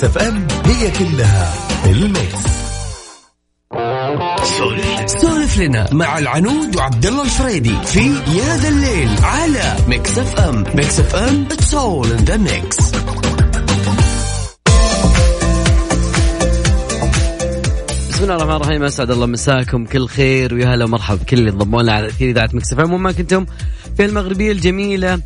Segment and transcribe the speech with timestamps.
[0.00, 1.52] Mix FM هي كلها
[1.86, 2.38] ال mix.
[5.20, 8.00] سولف لنا مع العنود وعبد الله الفريدي في
[8.38, 10.64] يا ذا الليل على Mix F M.
[10.74, 12.76] Mix FM it's all in the mix
[18.10, 21.82] بسم الله الرحمن الرحيم أسعد الله مساكم كل خير ويا هلا ومرحبا بكل اللي انضموا
[21.82, 22.92] لنا على اثير إذاعة Mix FM.
[22.92, 23.46] وما كنتم
[23.96, 25.20] في المغربية الجميلة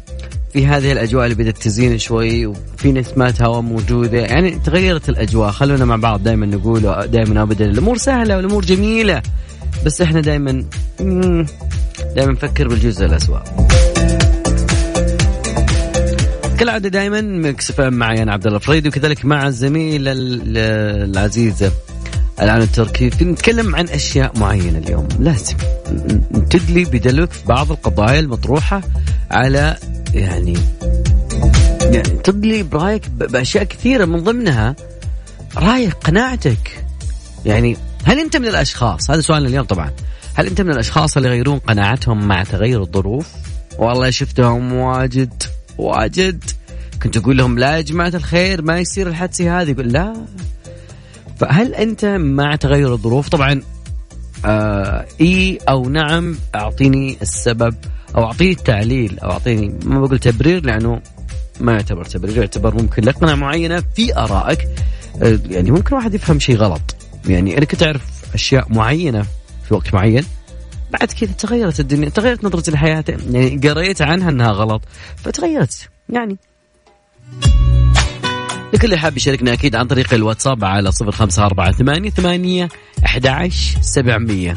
[0.54, 4.18] في هذه الأجواء اللي بدات تزين شوي وفي نسمات هواء موجودة.
[4.18, 7.64] يعني تغيرت الأجواء خلونا مع بعض دائما نقول دائما ابدا.
[7.64, 9.22] الأمور سهلة والأمور جميلة
[9.86, 10.64] بس إحنا دائما
[12.16, 13.38] دائما نفكر بالجزء الاسوء
[16.58, 20.58] كالعادة دائما مكس معي أنا عبد الله فريدي وكذلك مع الزميله ال-
[21.10, 21.72] العزيزه
[22.42, 23.06] الآن التركي.
[23.24, 25.08] نتكلم عن أشياء معينة اليوم.
[25.20, 25.54] لازم
[26.50, 28.80] تدلي بدلو في بعض القضايا المطروحه
[29.30, 29.76] على
[30.14, 30.54] يعني
[31.80, 34.76] يعني تدلي برأيك بأشياء كثيرة من ضمنها
[35.56, 36.84] رايك قناعتك.
[37.46, 39.90] يعني هل أنت من الأشخاص؟ هذا سؤالنا اليوم طبعا.
[40.34, 43.28] هل أنت من الأشخاص اللي يغيرون قناعتهم مع تغير الظروف؟
[43.78, 45.42] والله شفتهم واجد
[45.78, 46.44] واجد.
[47.02, 49.70] كنت أقول لهم لا يا جماعة الخير ما يصير الحادثة هذه.
[49.70, 50.14] يقول لا.
[51.38, 53.62] فهل أنت مع تغير الظروف؟ طبعا
[54.44, 57.74] آه إي أو نعم أعطيني السبب.
[58.16, 61.00] أو اعطيني التعليل أو أعطيني ما بقول تبرير لأنه
[61.60, 64.68] ما يعتبر تبرير يعتبر ممكن لقنه معينة في آرائك.
[65.22, 66.96] آه يعني ممكن واحد يفهم شيء غلط.
[67.26, 68.02] يعني أنا كنت أعرف
[68.34, 69.22] أشياء معينة
[69.68, 70.24] في وقت معين
[70.90, 74.82] بعد كذا تغيرت الدنيا تغيرت نظرتي للحياه يعني قريت عنها إنها غلط
[75.16, 75.88] فتغيرت.
[76.08, 76.36] يعني
[78.74, 82.68] لكل اللي حاب يشاركنا أكيد عن طريق الواتساب على صفر خمسة أربعة ثمانية ثمانية
[83.06, 84.56] أحد عشر سبعمية.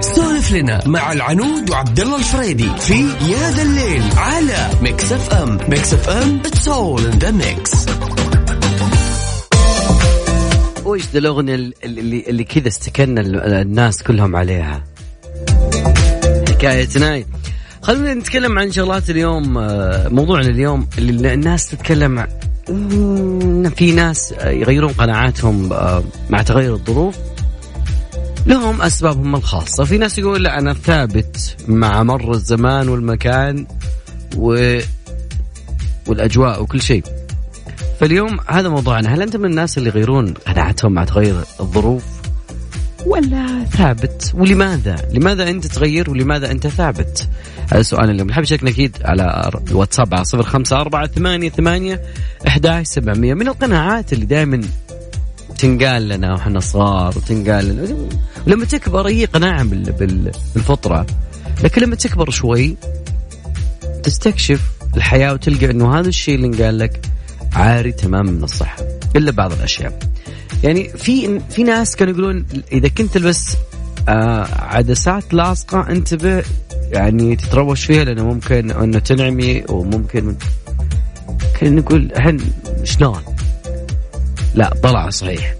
[0.00, 3.00] سولف لنا مع العنود وعبد الله الفريدي في
[3.30, 7.86] يا ذا الليل على Mix FM Mix FM it's all in the mix
[10.84, 14.84] وش ذا الأغنية اللي, اللي, كذا استكنا ال- الناس كلهم عليها؟
[16.48, 17.26] حكاية ناي
[17.82, 22.26] خلونا نتكلم عن شغلات اليوم آه، موضوعنا اليوم اللي الناس تتكلم
[23.76, 27.16] في ناس يغيرون قناعاتهم آه، مع تغير الظروف.
[28.46, 29.84] لهم أسبابهم الخاصة.
[29.84, 33.66] في ناس يقول لا أنا ثابت مع مر الزمان والمكان
[34.36, 34.78] و
[36.06, 37.04] والأجواء وكل شيء.
[38.00, 39.14] فاليوم هذا موضوعنا.
[39.14, 42.19] هل أنت من الناس اللي يغيرون قناعتهم مع تغير الظروف؟
[43.06, 47.28] ولا ثابت؟ ولماذا؟ لماذا أنت تغير ولماذا أنت ثابت؟
[47.72, 48.28] هذا سؤال اليوم.
[48.28, 52.00] نحب شاركنا أكيد على الواتساب على صفر خمسة أربعة ثمانية ثمانية
[52.48, 53.34] أحد سبعمية.
[53.34, 54.60] من القناعات اللي دائما
[55.58, 57.96] تنقال لنا وإحنا صغار وتنقال لنا.
[58.46, 61.06] ولما تكبر هي قناعة بال- بال- بالفطرة.
[61.64, 62.76] لكن لما تكبر شوي
[64.02, 64.60] تستكشف
[64.96, 67.00] الحياة وتلقى إنه هذا الشيء اللي انقال لك
[67.52, 68.82] عاري تماما من الصحة.
[69.16, 69.98] إلا بعض الأشياء.
[70.64, 73.56] يعني في في ناس كانوا يقولون إذا كنت تلبس
[74.08, 76.42] آه عدسات لاصقة انتبه
[76.92, 80.36] يعني تتروش فيها لأنه ممكن إنه تنعمي وممكن
[81.60, 82.40] كان نقول هن
[82.84, 83.22] شلون؟
[84.54, 85.54] لا طلع صحيح.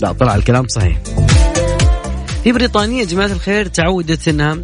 [0.00, 0.98] لا طلع الكلام صحيح.
[2.44, 4.58] في بريطانيا يا جماعة الخير تعودت إنها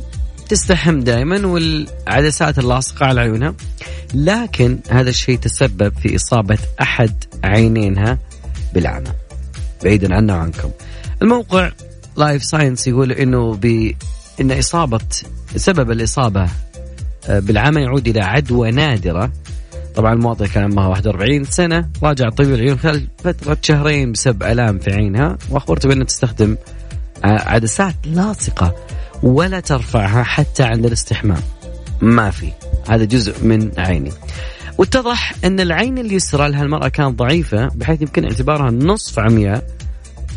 [0.48, 3.54] تستحم دائما والعدسات اللاصقة على عيونها
[4.14, 8.18] لكن هذا الشيء تسبب في إصابة أحد عينينها
[8.74, 9.10] بالعمى
[9.84, 10.70] بعيدا عنا وعنكم
[11.22, 11.70] الموقع
[12.16, 13.94] Live Science يقول إنه ب
[14.40, 15.00] إن اصابه
[15.56, 16.48] سبب الإصابة
[17.28, 19.32] آه، بالعمى يعود إلى عدوى نادرة.
[19.94, 24.92] طبعا المواطن كان عمرها 41 سنة راجع طبيب العيون خلال فترة شهرين بسبب ألام في
[24.92, 25.38] عينها.
[25.50, 26.56] واخبرته بانها تستخدم
[27.24, 28.74] آه، عدسات لاصقة
[29.22, 31.42] ولا ترفعها حتى عند الاستحمام.
[32.00, 32.52] ما في.
[32.88, 34.12] هذا جزء من عيني.
[34.80, 39.64] واتضح أن العين اليسرى لها المراه كانت ضعيفة بحيث يمكن اعتبارها نصف عمياء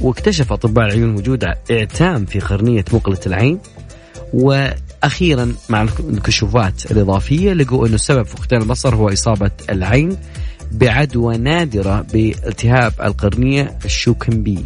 [0.01, 3.60] واكتشف أطباء العيون وجود إعتام في قرنيه مقلة العين.
[4.34, 10.18] وأخيرا مع الكشوفات الإضافية لقوا انه سبب فقدان البصر هو إصابة العين
[10.72, 14.66] بعدوى نادرة بالتهاب القرنية الشوكمبي.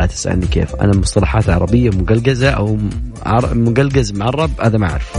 [0.00, 0.74] لا تسألني كيف.
[0.74, 2.78] أنا مصطلحات عربية مقلقزة أو
[3.26, 5.16] عر- مقلقز معرب هذا ما اعرف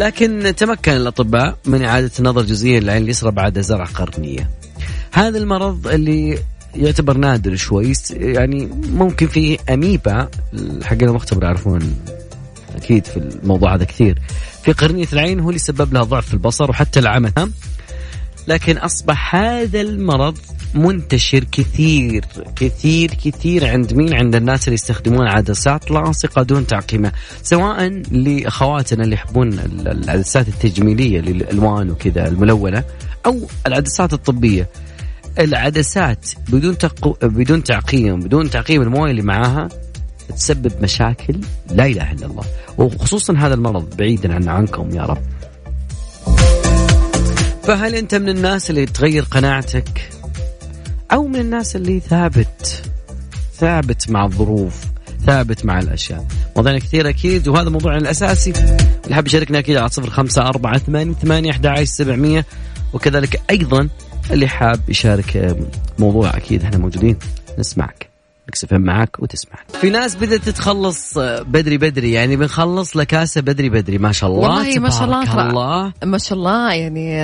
[0.00, 4.50] لكن تمكن الأطباء من إعادة النظر جزئيا للعين اليسرى بعد زرع قرنية.
[5.12, 6.38] هذا المرض اللي
[6.74, 10.28] يعتبر نادر شوي يعني ممكن في أميبا
[10.82, 11.94] حقين المختبر يعرفون
[12.76, 14.18] أكيد في الموضوع هذا كثير.
[14.62, 17.32] في قرنية العين هو اللي سبب لها ضعف في البصر وحتى العمى
[18.48, 20.38] لكن أصبح هذا المرض
[20.74, 22.24] منتشر كثير
[22.56, 29.14] كثير كثير عند مين؟ عند الناس اللي يستخدمون عدسات لاصقة دون تعقيمة سواء لأخواتنا اللي
[29.14, 32.84] يحبون العدسات التجميلية للألوان وكذا الملونة
[33.26, 34.68] أو العدسات الطبية.
[35.38, 37.14] العدسات بدون تقو...
[37.22, 39.68] بدون تعقيم بدون تعقيم الموية اللي معاها
[40.36, 41.36] تسبب مشاكل
[41.70, 42.44] لا إله إلا الله
[42.78, 45.22] وخصوصا هذا المرض بعيدا عن عنكم يا رب.
[47.62, 50.10] فهل أنت من الناس اللي تغير قناعتك؟
[51.12, 52.82] أو من الناس اللي ثابت
[53.58, 54.84] ثابت مع الظروف
[55.26, 56.26] ثابت مع الأشياء.
[56.56, 58.52] موضوعنا كثير أكيد وهذا موضوعنا الأساسي.
[59.04, 62.46] اللي حاب يشاركنا أكيد على صفر خمسة أربعة ثمانية ثمانية أحد سبعمية.
[62.92, 63.88] وكذلك أيضا
[64.30, 65.56] اللي حاب يشارك
[65.98, 67.16] موضوع أكيد إحنا موجودين.
[67.58, 68.09] نسمعك.
[68.48, 69.64] نكسف معك وتسمعك.
[69.80, 73.98] في ناس بدأت تتخلص بدري بدري يعني بنخلص لكاسة بدري بدري.
[73.98, 75.48] ما شاء الله والله ما شاء الله.
[75.48, 75.92] الله.
[76.04, 77.20] ما شاء الله يعني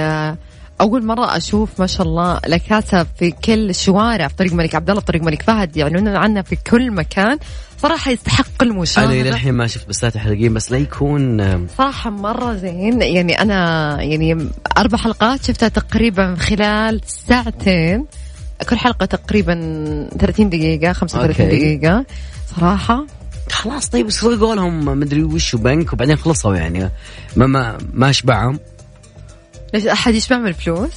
[0.81, 5.03] أول مرة أشوف ما شاء الله لكاسة في كل الشوارع في طريق الملك عبد الله
[5.03, 7.39] طريق الملك فهد يعلنون يعني عنها في كل مكان.
[7.79, 9.21] صراحة يستحق المشاهدة.
[9.21, 13.03] أنا للحين ما شفت بس لا تحرقين بس لا يكون صراحة مرة زين.
[13.03, 14.49] يعني أنا يعني
[14.79, 18.07] أربع حلقات شفتها تقريبا خلال ساعتين.
[18.71, 19.55] كل حلقة تقريبا
[20.19, 21.57] 30 دقيقة 35 أوكي.
[21.59, 22.05] دقيقة.
[22.57, 23.07] صراحة.
[23.51, 26.91] خلاص طيب بس قولهم مدري وش بنك وبعدين خلصوا يعني.
[27.37, 28.59] ما ما ما اشبعهم
[29.75, 30.91] ليش أحد يشبع من الفلوس؟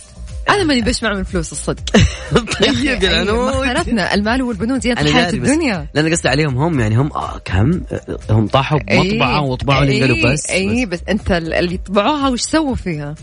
[0.49, 1.83] أنا ماني بشبع من الفلوس الصدق.
[2.61, 3.31] طيب يا
[3.69, 5.87] عرفنا المال والبنون زينة الحياة الدنيا.
[5.93, 7.81] لأن قصدي عليهم هم يعني هم آه كم؟
[8.29, 10.99] هم طاحوا بمطبعة وطبعوا اللي قالوا بس إي بس.
[11.09, 13.15] أنت اللي طبعوها وش سووا فيها؟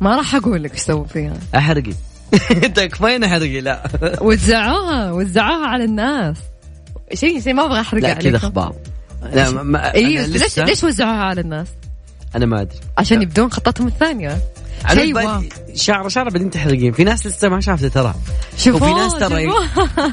[0.00, 1.34] ما راح أقول لك وش سووا فيها.
[1.56, 1.92] أحرقي.
[2.64, 3.82] انت كفاية احرقي لا.
[4.26, 6.36] وزعوها وزعوها على الناس.
[7.14, 8.74] شيء شيء ما أبغى أحرق لا كذا أخبار.
[9.32, 11.68] لا ما اي ليش ليش وزعوها على الناس؟
[12.36, 12.78] أنا ما أدري.
[12.98, 14.38] عشان يبدون خطتهم الثانية.
[14.92, 15.14] شيء
[15.74, 16.92] شعر شعر بعدين تحرقين.
[16.92, 18.14] في ناس لسه ما شافته ترى.
[18.58, 19.50] شوفوا وفي ناس ترى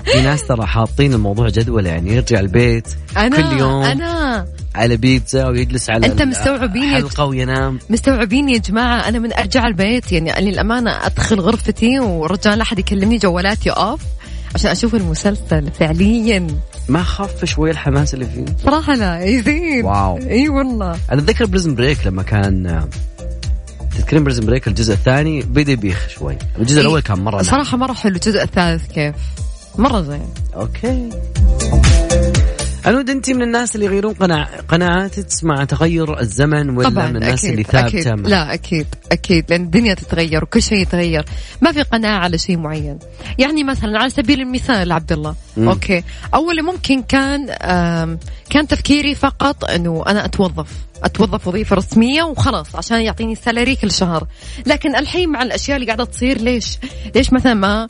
[0.06, 3.84] في ناس ترى حاطين الموضوع جدول يعني يرجع البيت أنا كل يوم.
[3.84, 4.46] أنا
[4.76, 7.80] على بيتزا ويجلس على أنت مستوعبين حلقة وينام.
[7.90, 13.18] مستوعبين يا جماعة؟ أنا من أرجع البيت يعني للأمانة أدخل غرفتي والرجال لا أحد يكلمني
[13.18, 14.02] جوالاتي أوف
[14.56, 16.48] عشان أشوف المسلسل فعليا.
[16.90, 18.46] ما خف شوي الحماس اللي فيه.
[18.66, 20.18] صراحة لا يزيد واو.
[20.18, 20.98] إي والله.
[21.12, 22.88] أنا أتذكر Prison Break لما كان
[23.98, 26.38] تذكرين Prison Break الجزء الثاني؟ بدا يبيخ شوي.
[26.58, 29.16] الجزء إيه؟ الأول كان مرة صراحة مرة حلو الجزء الثالث كيف؟
[29.78, 30.30] مرة زين.
[30.56, 31.10] okay.
[32.88, 34.50] عنود أنت من الناس اللي يغيرون قناع...
[34.68, 38.28] قناعاتك مع تغير الزمن ولا طبعا من الناس أكيد اللي ثابتة أكيد.
[38.28, 41.26] لا أكيد أكيد لأن الدنيا تتغير وكل شيء يتغير.
[41.62, 43.00] ما في قناعة على شيء معين.
[43.38, 45.70] يعني مثلا على سبيل المثال عبد الله م.
[45.70, 46.04] okay.
[46.34, 47.46] أول ممكن كان
[48.50, 50.68] كان تفكيري فقط أنه أنا أتوظف.
[51.04, 54.28] أتوظف وظيفة رسمية وخلاص عشان يعطيني سالري كل شهر.
[54.66, 56.78] لكن الحين مع الأشياء اللي قاعدة تصير ليش؟
[57.16, 57.88] ليش مثلا ما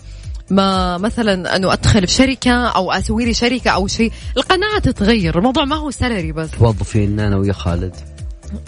[0.51, 5.65] ما مثلا أنه أدخل في شركه أو أسوي لي شركة أو شيء القناعة تتغير الموضوع
[5.65, 6.51] ما هو سالري بس.
[6.51, 7.95] توظفين أنا ويا خالد.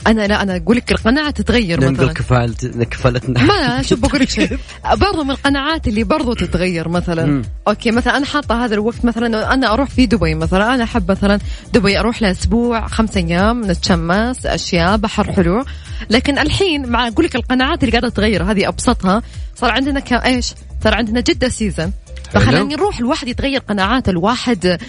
[0.08, 3.44] أنا لا أنا أقول لك القناعة تتغير ننقل كفالة كفالتنا.
[3.44, 4.58] ما شوف بقول لك شيء.
[5.02, 7.25] برضه من القناعات اللي برضه تتغير مثلا.
[7.25, 7.42] م.
[7.68, 10.74] okay مثلا أنا حاطة هذا الوقت مثلا أنا أروح في دبي مثلا.
[10.74, 11.40] أنا أحب مثلا
[11.74, 15.66] دبي أروح لأسبوع خمسة أيام نتشمس أشياء بحر حلو.
[16.10, 19.22] لكن الحين مع أقول لك القناعات اللي قاعدة تتغير هذه أبسطها.
[19.56, 21.92] صار عندنا إيش؟ صار عندنا جدة Season
[22.32, 24.80] فخلينا نروح الواحد يتغير قناعاته الواحد.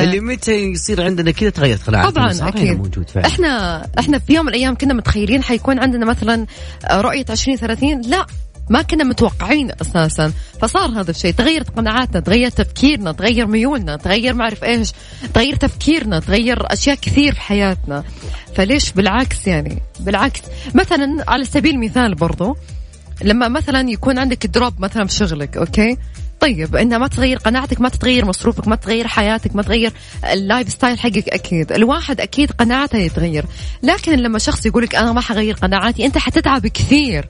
[0.00, 2.76] اللي متى يصير عندنا كذا تغيرت قناعاتنا طبعا أكيد.
[2.78, 3.26] موجود فعلا.
[3.26, 6.46] إحنا إحنا في يوم من الأيام كنا متخيلين حيكون عندنا مثلا
[6.84, 8.26] آه، رؤية 2030 لا
[8.70, 10.32] ما كنا متوقعين أساسا.
[10.62, 11.32] فصار هذا الشيء.
[11.34, 14.92] تغيرت قناعاتنا تغير تفكيرنا تغير ميولنا تغير ما اعرف إيش
[15.34, 18.04] تغير تفكيرنا تغير أشياء كثير في حياتنا.
[18.56, 20.40] فليش؟ بالعكس يعني بالعكس.
[20.74, 22.56] مثلا على سبيل المثال برضو
[23.22, 25.96] لما مثلا يكون عندك drop مثلا في شغلك okay؟
[26.40, 29.92] طيب انها ما تغير قناعتك ما تتغير مصروفك ما تغير حياتك ما تغير
[30.32, 31.72] ال lifestyle حقك أكيد.
[31.72, 33.44] الواحد أكيد قناعته يتغير.
[33.82, 37.28] لكن لما شخص يقول لك أنا ما حغير قناعاتي أنت حتتعب كثير.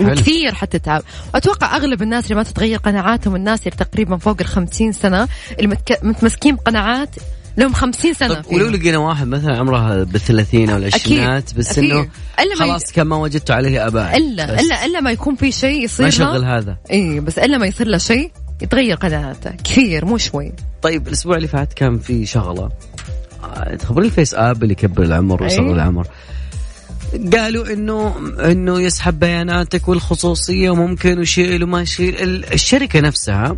[0.00, 1.02] وكثير حتتعب.
[1.34, 5.76] واتوقع أغلب الناس اللي ما تتغير قناعاتهم الناس اللي تقريبا فوق ال 50 سنة اللي
[6.02, 7.08] متمسكين بقناعات
[7.56, 8.34] لهم خمسين سنة.
[8.34, 12.08] طيب ولو لقينا واحد مثلا عمره بالثلاثين أو العشرينات بس إنه
[12.58, 14.16] خلاص كان ما وجدت عليه آباء.
[14.16, 16.76] إلا إلا إلا ما يكون في شيء يصير ما يشغل هذا.
[16.90, 18.30] إي بس إلا ما يصير له شيء
[18.62, 20.52] يتغير قناعاته كثير مو شوي.
[20.82, 22.68] طيب الأسبوع اللي فات كان في شغلة.
[23.44, 26.06] آه، تخبري الفيس آب اللي يكبر العمر ويصغر أيه؟ العمر.
[27.36, 28.14] قالوا انه
[28.50, 33.56] إنه يسحب بياناتك والخصوصية وممكن يشيل وما يشيل الشركة نفسها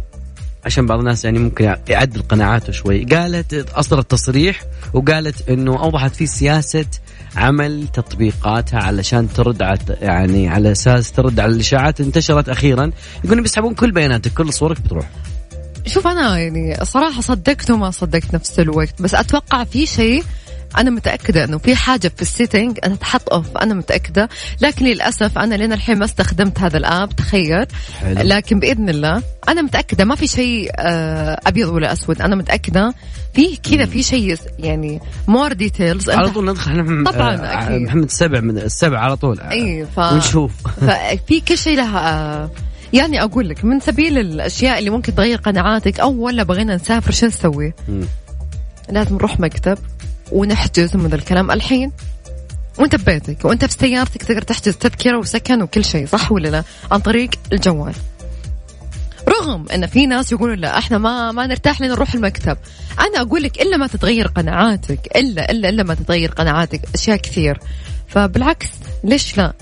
[0.66, 3.04] عشان بعض الناس يعني ممكن يعدل قناعاته شوي.
[3.04, 6.86] قالت أصدرت تصريح وقالت إنه أوضحت في سياسة
[7.36, 12.90] عمل تطبيقاتها علشان ترد على يعني على أساس ترد على الإشاعات انتشرت أخيرا.
[13.24, 15.10] يقولون بيسحبون كل بياناتك كل صورك بتروح.
[15.86, 20.24] شوف أنا يعني صراحة صدقت وما صدقت نفس الوقت بس أتوقع في شيء
[20.78, 24.28] أنا متأكدة إنه في حاجة في ال setting أنا تحط off أنا متأكدة.
[24.60, 27.66] لكن للأسف أنا لين الحين ما استخدمت هذا ال app تخيل.
[28.00, 28.20] حلو.
[28.22, 32.22] لكن بإذن الله أنا متأكدة ما في شيء آه، أبيض ولا أسود.
[32.22, 32.94] أنا متأكدة
[33.34, 37.82] في كذا في شيء يعني more details على طول ندخل طبعا آه أكيد.
[37.82, 39.40] محمد السبع من السبع على طول.
[39.40, 39.98] إي ف...
[39.98, 40.52] ونشوف.
[40.80, 42.50] ففي كل شيء له آه
[42.92, 47.26] يعني أقول لك من سبيل الأشياء اللي ممكن تغير قناعاتك أو ولا بغينا نسافر شو
[47.26, 47.72] نسوي؟
[48.90, 49.78] لازم نروح مكتب.
[50.32, 51.92] ونحجز من الكلام الحين؟
[52.78, 57.00] وانت ببيتك وانت في سيارتك تقدر تحجز تذكرة وسكن وكل شيء صح ولا لا؟ عن
[57.00, 57.94] طريق الجوال.
[59.28, 62.56] رغم إن في ناس يقولون لا إحنا ما ما نرتاح لين نروح المكتب.
[63.00, 67.58] أنا أقول لك إلا ما تتغير قناعاتك إلا إلا إلا ما تتغير قناعاتك أشياء كثير.
[68.08, 68.68] فبالعكس
[69.04, 69.52] ليش لا؟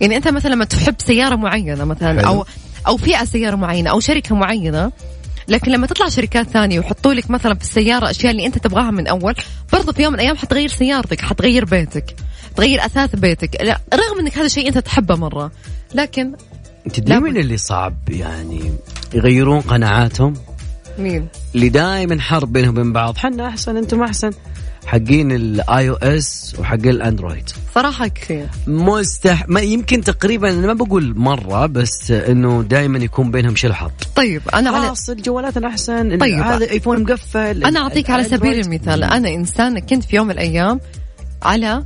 [0.00, 2.46] يعني أنت مثلا لما تحب سيارة معينة مثلا أو
[2.86, 4.92] أو فئة سيارة معينة أو شركة معينة
[5.48, 9.06] لكن لما تطلع شركات ثانية ويحطوا لك مثلا في السيارة أشياء اللي أنت تبغاها من
[9.06, 9.34] أول
[9.72, 12.16] برضه في يوم من الأيام حتغير سيارتك حتغير بيتك
[12.56, 13.62] تغير أثاث بيتك.
[13.62, 15.50] لا رغم إنك هذا شيء أنت تحبه مرة
[15.94, 16.32] لكن
[16.94, 18.72] تدري مين اللي صعب يعني
[19.14, 20.34] يغيرون قناعاتهم؟
[20.98, 23.16] مين؟ اللي دائما حرب بينهم وبين بعض.
[23.16, 24.30] حنا أحسن أنتم أحسن.
[24.88, 28.48] حقين ال iOS وحقين ال Android صراحة كثير.
[28.66, 34.42] مستح ما يمكن تقريبا أنا ما بقول مرة بس إنه دائما يكون بينهم شلحط طيب
[34.54, 36.34] أنا على الجوالات الأحسن طيب.
[36.34, 40.80] هذا iPhone مقفل أنا أعطيك على سبيل المثال أنا انسان كنت في يوم من الأيام
[41.42, 41.84] على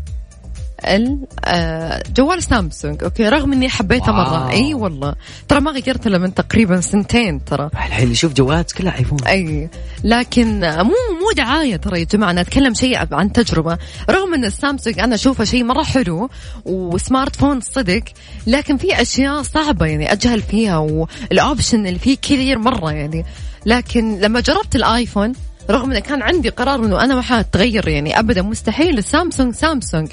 [0.84, 2.02] آه،
[2.38, 3.04] Samsung.
[3.04, 4.50] okay رغم إني حبيته مرة.
[4.50, 5.14] إي والله.
[5.48, 7.70] ترى ما غيرت إلا من تقريبا سنتين ترى.
[7.74, 9.68] الحين يشوف جوالات كلها iPhone إي.
[10.04, 12.30] لكن مو مو دعاية ترى يا جماعة.
[12.30, 13.78] أنا أتكلم شيء عن تجربة.
[14.10, 16.30] رغم إن السامسونج أنا أشوفه شيء مرة حلو
[16.64, 18.02] و smart phone صدق
[18.46, 23.24] لكن في أشياء صعبة يعني أجهل فيها وال option اللي فيه كثير مرة يعني.
[23.66, 25.32] لكن لما جربت الآيفون
[25.70, 28.98] رغم انه كان عندي قرار إنه أنا ما حتغير يعني ابدا مستحيل.
[28.98, 30.08] السامسونج سامسونج.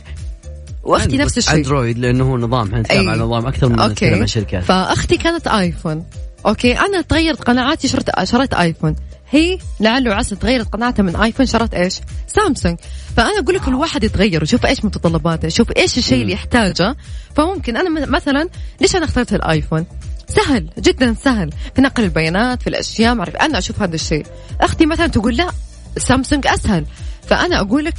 [0.89, 1.55] وأختي نفس الشيء.
[1.55, 4.27] Android لأنه هو نظام إحنا نتكلم على نظام أكثر من okay.
[4.27, 4.63] شركات.
[4.63, 6.05] فأختي كانت آيفون.
[6.45, 8.95] okay أنا تغيرت قناعاتي شريت شريت آيفون.
[9.31, 12.77] هي لعله عسى تغيرت قناعتها من آيفون شرت إيش؟ سامسونج.
[13.17, 16.95] فأنا أقول لك كل واحد يتغير وشوف إيش متطلباته شوف إيش الشيء اللي يحتاجه.
[17.35, 18.49] فممكن أنا مثلا
[18.81, 19.85] ليش أنا اخترت الآيفون؟
[20.27, 21.49] سهل جدا سهل.
[21.75, 24.25] في نقل البيانات في الأشياء ما أنا أشوف هذا الشيء.
[24.61, 25.49] أختي مثلا تقول لا
[25.97, 26.85] سامسونج أسهل.
[27.27, 27.95] فأنا أقول لك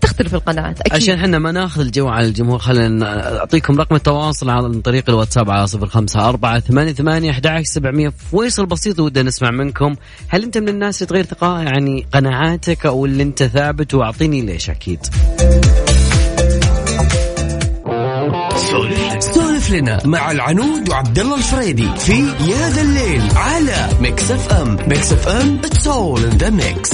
[0.00, 0.92] تختلف القناعات أكيد.
[0.92, 5.66] عشان إحنا ما ناخذ الجو على الجمهور خلينا أعطيكم رقم التواصل عن طريق الواتساب على
[5.66, 8.12] صفر خمسة أربعة ثمانية ثمانية أحد سبعمية.
[8.30, 9.96] فيصل بسيط ودنا نسمع منكم.
[10.28, 14.70] هل أنت من الناس اللي تغير ثقة يعني قناعاتك أو اللي أنت ثابت؟ وأعطيني ليش
[14.70, 15.00] أكيد.
[19.18, 24.76] سولف لنا مع العنود وعبد الله الفريدي في يا ذا الليل على Mix FM.
[24.88, 26.90] Mix FM it's all in the mix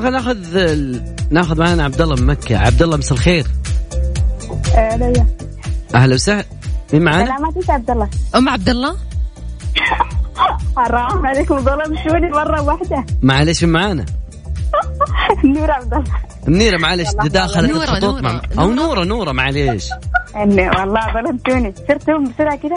[0.00, 0.36] خلينا ناخذ
[1.30, 2.58] ناخذ معنا عبد الله من مكة.
[2.58, 3.46] عبد الله مساء الخير.
[4.74, 5.26] أهلا
[5.94, 6.44] أهلا وسهلا.
[6.92, 8.08] مين معنا؟ لا ما تنسى عبد الله.
[8.34, 8.96] أم عبد الله؟
[10.76, 13.04] حرام عليكم ظلمتوني مرة واحدة.
[13.22, 14.04] معلش من معانا؟
[15.44, 16.04] نورة عبد الله.
[16.46, 19.04] منيرة معلش تداخلت الخطوط مع أو نورة.
[19.04, 19.88] نورة معليش.
[20.34, 21.74] والله ظلمتوني.
[21.88, 22.76] صرتهم بسرعة كذا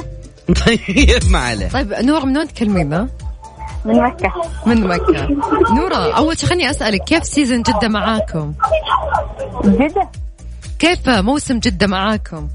[0.66, 1.68] طيب ما عليه.
[1.70, 3.08] طيب نورة من وين تكلمينا؟
[3.86, 4.34] من مكة
[4.66, 5.28] من مكة
[5.76, 8.54] نورة أول شيء خليني أسألك كيف سيزن جدة معاكم؟
[9.66, 10.10] جدة
[10.80, 12.48] كيف موسم جدة معاكم؟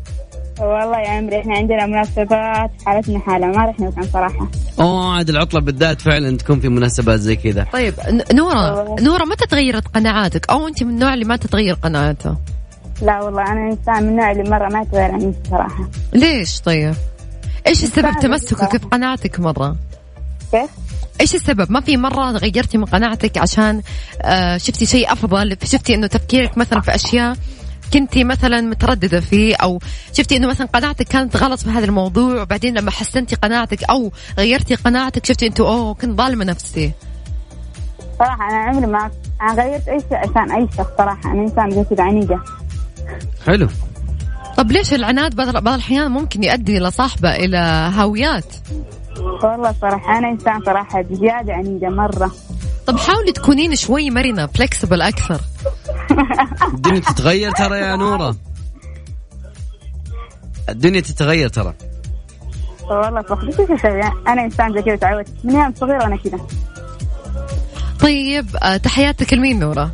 [0.60, 4.48] والله يا عمري إحنا عندنا مناسبات حالتنا حالة ما رحنا مكان صراحة
[4.80, 7.94] أوه عاد العطلة بالذات فعلا تكون في مناسبات زي كذا طيب
[8.32, 12.36] نورة نورة متى تغيرت قناعاتك أو أنت من النوع اللي ما تتغير قناعاته؟
[13.02, 16.94] لا والله أنا إنسان من النوع اللي مرة ما يتغير عني صراحة ليش طيب؟
[17.66, 19.76] إيش السبب تمسكك في قناعتك مرة؟
[20.52, 20.70] كيف؟
[21.24, 23.82] إيش السبب؟ ما في مرة غيرتي من قناعتك عشان
[24.22, 27.36] آه شفتي شيء أفضل، شفتي إنه تفكيرك مثلا في أشياء
[27.92, 29.78] كنتي مثلا مترددة فيه؟ أو
[30.12, 34.74] شفتي إنه مثلا قناعتك كانت غلط في هذا الموضوع وبعدين لما حسنتي قناعتك أو غيرتي
[34.74, 36.92] قناعتك شفتي انت أوه كنت ظالمة نفسي.
[38.18, 39.10] صراحة أنا عمري ما
[39.42, 41.32] أنا غيرت أي شيء عشان أي شخص صراحة.
[41.32, 42.40] أنا إنسان زي كذا عنيده
[43.46, 43.68] حلو.
[44.56, 47.56] طب ليش العناد بعض الأحيان ممكن يؤدي إلى صاحبة إلى
[47.94, 48.54] هاويات
[49.24, 52.30] والله صراحة أنا إنسان صراحة بزيادة عنيدة مرة.
[52.86, 55.40] طب حاولي تكونين شوي مرنة فلكسبل أكثر.
[56.74, 58.36] الدنيا تتغير ترى يا نورة.
[60.68, 61.74] الدنيا تتغير ترى.
[62.90, 65.28] والله صح بس إيش أسوي أنا إنسان زي كذا تعودت.
[65.44, 66.38] من يوم صغير وأنا كذا.
[68.00, 69.90] طيب آه، تحياتك لمين نورة؟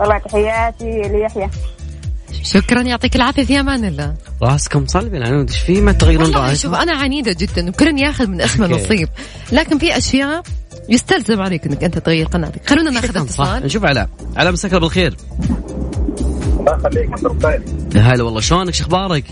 [0.00, 1.50] والله تحياتي ليحيى.
[2.42, 4.14] شكرا يعطيك العافية في أمان الله.
[4.42, 8.40] راسكم صلب العنود إيش في ما تغيرون راسكم شوف أنا عنيدة جدا وكل ياخذ من
[8.40, 8.84] اسمه أوكي.
[8.84, 9.08] نصيب.
[9.52, 10.42] لكن في أشياء
[10.88, 12.70] يستلزم عليك إنك أنت تغير قناتك.
[12.70, 13.64] خلونا ناخذ اتصال.
[13.64, 15.16] نشوف علاء علاء مساك بالخير.
[16.60, 17.10] الله يخليك
[17.96, 19.24] هلا والله شلونك؟ شو أخبارك؟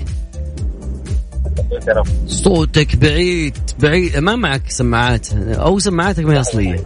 [2.26, 4.16] صوتك بعيد بعيد.
[4.16, 5.32] ما معك سماعات.
[5.32, 6.84] أو سماعاتك ما هي أصلية.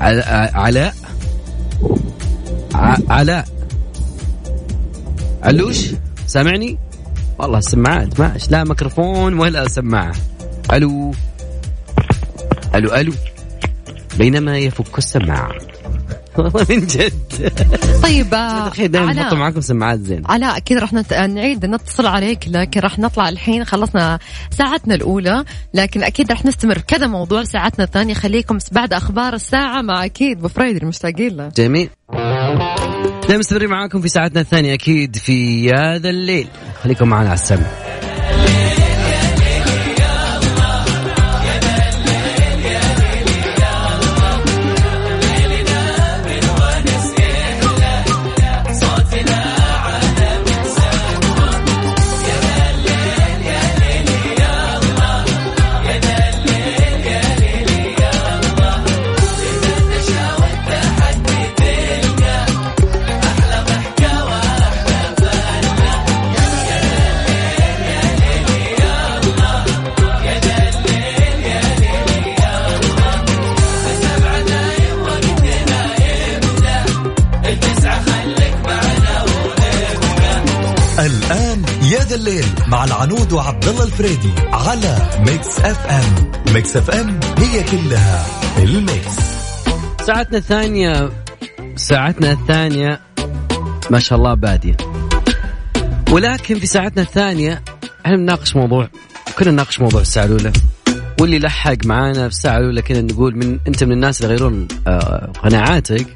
[0.00, 0.94] علاء
[3.08, 3.46] علاء
[5.42, 5.86] علوش
[6.26, 6.78] سامعني؟
[7.38, 10.12] والله السماعات ما لا ميكروفون ولا سماعة.
[10.72, 11.14] ألو.
[12.74, 13.12] ألو ألو.
[14.18, 15.52] بينما يفك السماعة.
[16.38, 17.52] والله من جد.
[18.02, 18.30] طيب
[18.70, 19.12] تخيل دائما.
[19.12, 21.12] نحط معاكم سماعات زين علاء أكيد راح نت...
[21.14, 23.64] نعيد نتصل عليك لكن راح نطلع الحين.
[23.64, 24.18] خلصنا
[24.50, 25.44] ساعتنا الأولى
[25.74, 28.14] لكن أكيد راح نستمر بكذا موضوع ساعتنا الثانية.
[28.14, 31.48] خليكم بعد أخبار الساعة مع أكيد أبو فريد المشتاقين له.
[31.48, 31.90] جميل.
[33.22, 36.46] دائما مستمرين معاكم في ساعتنا الثانية أكيد في هذا الليل.
[36.82, 37.91] خليكم معنا على السمع.
[83.22, 86.30] العنود وعبد الله الفريدي على Mix FM.
[86.54, 88.26] Mix FM هي كلها
[88.58, 89.16] ال mix.
[90.06, 91.10] ساعتنا الثانية
[91.76, 93.00] ساعتنا الثانية
[93.90, 94.76] ما شاء الله بادية.
[96.10, 97.62] ولكن في ساعتنا الثانية
[98.06, 98.88] إحنا بنناقش موضوع
[99.38, 100.52] كنا نناقش موضوع الساعة الأولى.
[101.20, 105.32] واللي لحق معانا في الساعة الأولى كنا نقول من أنت من الناس اللي يغيرون آه،
[105.42, 106.06] قناعاتك.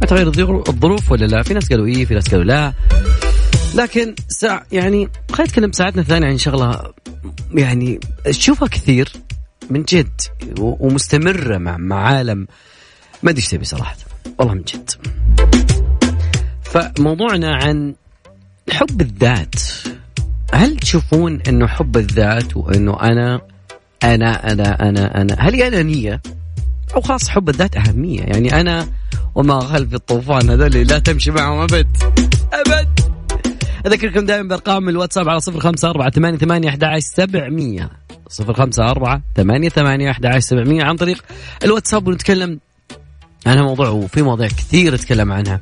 [0.00, 2.72] ما تغير الظرو- الظروف ولا لا؟ في ناس قالوا إيه في ناس قالوا لا.
[3.74, 6.92] لكن ساعة يعني خلينا نتكلم ساعتنا الثانية عن شغلة
[7.54, 9.12] يعني تشوفها كثير
[9.70, 10.20] من جد
[10.58, 12.46] ومستمرة مع مع عالم
[13.22, 13.96] ما أدري إيش تبي صراحة.
[14.38, 14.90] والله من جد.
[16.62, 17.94] فموضوعنا عن
[18.70, 19.54] حب الذات.
[20.54, 23.40] هل تشوفون إنه حب الذات وإنه أنا
[24.04, 26.22] أنا أنا أنا أنا هل هي أنانية؟
[26.94, 28.20] أو خاص حب الذات أهمية.
[28.20, 28.88] يعني أنا
[29.34, 31.96] وما خلف الطوفان هذول لا تمشي معهم أبد.
[32.52, 33.01] أبد.
[33.86, 36.96] أذكركم دائما بأرقام الواتساب على صفر خمسة أربعة ثمانية ثمانية أحد أحد
[40.38, 40.84] سبعمية.
[40.84, 41.24] عن طريق
[41.64, 42.60] الواتساب ونتكلم
[43.46, 45.60] عنها موضوع وفي مواضيع كثير نتكلم عنها.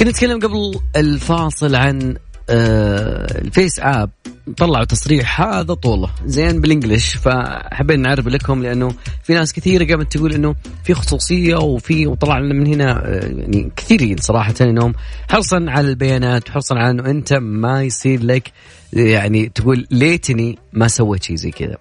[0.00, 2.16] كنا نتكلم قبل الفاصل عن
[2.50, 4.10] ال FaceApp
[4.56, 6.10] طلعوا تصريح هذا طوله.
[6.26, 11.56] زين بال English فحبينا نعرف لكم لأنه في ناس كثيرة قامت تقول إنه في خصوصية
[11.56, 14.94] وفي وطلع لنا من هنا يعني كثيرين صراحة انهم
[15.30, 18.52] حرصا على البيانات وحرصا على إنه أنت ما يصير لك
[18.92, 21.76] يعني تقول ليتني ما سويت شيء زي كذا.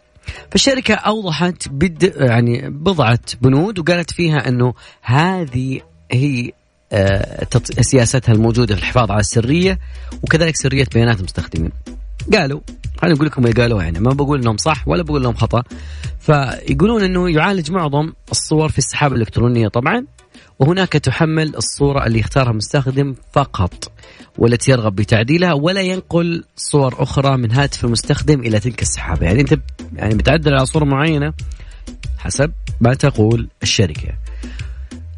[0.52, 6.52] فالشركة أوضحت بد يعني بضعة بنود وقالت فيها أنه هذه هي
[7.82, 9.80] سياستها الموجودة في الحفاظ على السرية
[10.24, 11.72] وكذلك سرية بيانات المستخدمين.
[12.34, 12.60] قالوا
[13.02, 15.64] خليني أقول لكم اللي يعني ما بقول أنهم صح ولا بقول أنهم خطأ.
[16.20, 20.06] فيقولون أنه يعالج معظم الصور في السحابة الإلكترونية طبعا
[20.60, 23.92] وهناك تحمل الصورة اللي يختارها المستخدم فقط
[24.38, 29.26] والتي يرغب بتعديلها ولا ينقل صور أخرى من هاتف المستخدم إلى تلك السحابة.
[29.26, 29.60] يعني أنت
[29.96, 31.34] يعني بتعدل على صورة معينة
[32.18, 34.14] حسب ما تقول الشركة.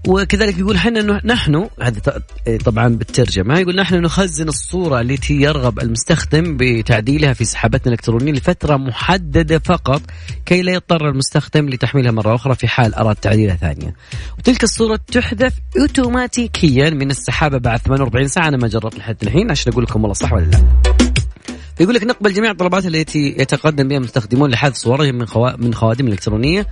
[0.08, 2.24] وكذلك يقول إحنا نحن هذا ط-
[2.66, 9.60] طبعا بالترجمة يقول نحن نخزن الصورة التي يرغب المستخدم بتعديلها في سحابتنا الإلكترونية لفترة محددة
[9.60, 10.02] فقط
[10.46, 13.94] كي لا يضطر المستخدم لتحميلها مرة أخرى في حال أراد تعديلها ثانية.
[14.40, 19.72] وتلك الصورة تحذف اوتوماتيكيا من السحابة بعد 48 ساعة أنا ما جربت لحد الحين عشان
[19.72, 20.91] أقول لكم والله صح ولا لا.
[21.82, 25.56] يقول لك نقبل جميع الطلبات التي يتقدم بها المستخدمون لحذف صورهم من خوا...
[25.58, 26.68] من خواتم الالكترونيه.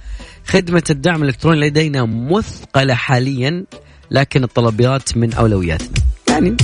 [0.45, 3.65] خدمة الدعم الإلكتروني لدينا مثقلة حاليا
[4.11, 5.89] لكن الطلبات من أولوياتنا.
[6.29, 6.57] يعني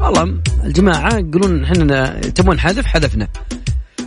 [0.00, 3.28] والله الجماعة يقولون إحنا تبون حذف حذفنا.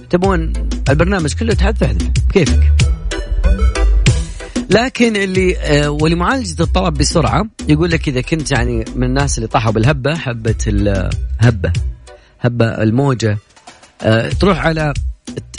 [0.10, 0.54] تبون
[0.89, 2.74] البرنامج كله يتحذف احذف كيفك.
[4.69, 9.71] لكن اللي آه، ولمعالجة الطلب بسرعة يقول لك إذا كنت يعني من الناس اللي طاحوا
[9.71, 11.71] بالهبة هبة الهبه
[12.39, 13.38] هبة الموجة
[14.39, 14.93] تروح على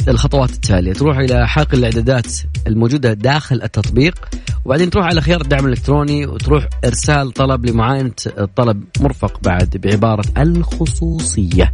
[0.08, 0.92] الخطوات التالية.
[0.92, 2.26] تروح إلى حلقه الإعدادات
[2.66, 4.28] الموجودة داخل التطبيق
[4.64, 11.72] وبعدين تروح على خيار الدعم الإلكتروني وتروح إرسال طلب لمعاينة الطلب مرفق بعد بعبارة الخصوصية.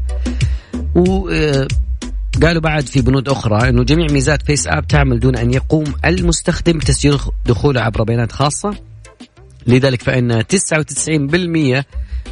[0.95, 1.69] و آه،
[2.43, 6.79] قالوا بعد في بنود أخرى أنه جميع ميزات فيس آب تعمل دون أن يقوم المستخدم
[6.79, 8.75] بتسجيل دخوله عبر بيانات خاصة.
[9.67, 11.85] لذلك فإن 99%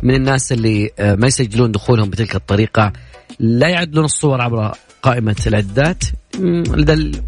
[0.02, 2.92] من الناس اللي آه، ما يسجلون دخولهم بتلك الطريقة
[3.38, 6.04] لا يعدلون الصور عبر قائمة الإعدادات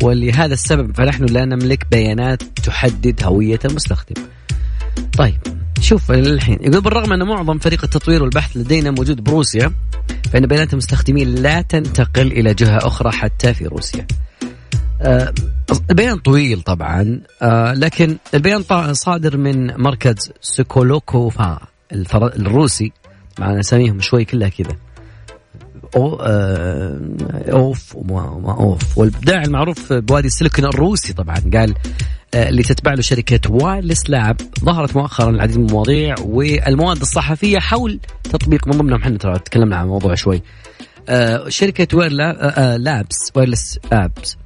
[0.03, 4.23] ولهذا السبب فنحن لا نملك بيانات تحدد هوية المستخدم.
[5.19, 5.39] طيب
[5.81, 9.73] شوف الحين يقول بالرغم أن معظم فريق التطوير والبحث لدينا موجود بروسيا
[10.33, 14.07] فإن بيانات المستخدمين لا تنتقل إلى جهة أخرى حتى في روسيا.
[15.03, 15.33] آه
[15.91, 21.59] البيان طويل طبعا آه لكن البيان صادر من مركز سوكولوكوفا
[22.13, 22.93] الروسي.
[23.39, 24.77] مع أساميهم شوي كلها كذا.
[25.97, 27.01] أو آه
[27.53, 28.99] أوف وما أوف.
[28.99, 31.75] والابداع المعروف بوادي السيليكون الروسي طبعا قال
[32.35, 38.01] آه، اللي تتبع له شركة Wireless Lab ظهرت مؤخرا العديد من المواضيع والمواد الصحفية حول
[38.25, 40.43] تطبيق من ضمنهم إحنا ترى تكلمنا عن الموضوع شوي.
[41.09, 42.11] آه، شركة Wire
[42.77, 44.37] Labs Wireless Labs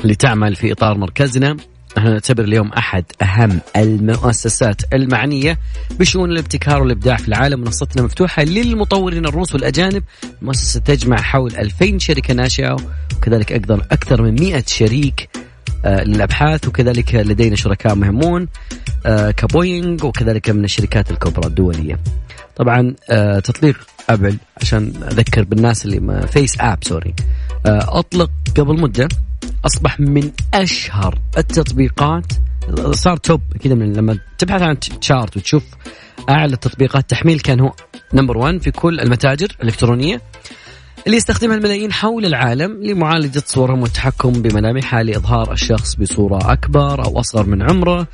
[0.00, 1.56] اللي تعمل في إطار مركزنا.
[1.98, 5.58] نحن نعتبر اليوم أحد أهم المؤسسات المعنية
[5.90, 10.02] بشؤون الابتكار والإبداع في العالم منصتنا مفتوحة للمطورين الروس والأجانب
[10.42, 12.76] المؤسسة تجمع حول 2000 شركة ناشئة
[13.16, 15.28] وكذلك أقدر أكثر من 100 شريك
[15.84, 18.48] آه، للأبحاث وكذلك لدينا شركاء مهمون
[19.06, 21.98] آه، كبوينغ وكذلك من الشركات الكبرى الدولية.
[22.56, 23.76] طبعا آه، تطبيق
[24.10, 27.14] أبل عشان أذكر بالناس اللي FaceApp sorry
[27.66, 29.08] أطلق قبل مدة
[29.66, 32.32] أصبح من أشهر التطبيقات.
[32.90, 35.64] صار top كذا من لما تبحث عن chart وتشوف
[36.30, 37.10] أعلى التطبيقات.
[37.10, 37.72] تحميل كان هو
[38.14, 40.20] number 1 في كل المتاجر الإلكترونية
[41.06, 47.46] اللي يستخدمها الملايين حول العالم لمعالجة صورهم والتحكم بملامحها لإظهار الشخص بصورة أكبر أو أصغر
[47.46, 48.06] من عمره.